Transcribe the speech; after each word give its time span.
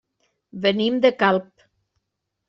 Venim 0.63 0.97
de 1.03 1.11
Calp. 1.19 1.67